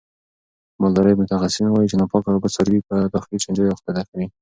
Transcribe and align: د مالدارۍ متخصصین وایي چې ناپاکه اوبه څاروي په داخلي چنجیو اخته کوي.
د 0.75 0.75
مالدارۍ 0.81 1.13
متخصصین 1.17 1.67
وایي 1.71 1.89
چې 1.91 1.97
ناپاکه 2.01 2.29
اوبه 2.31 2.49
څاروي 2.55 2.79
په 2.89 2.95
داخلي 3.13 3.37
چنجیو 3.43 3.73
اخته 3.73 3.91
کوي. 4.09 4.27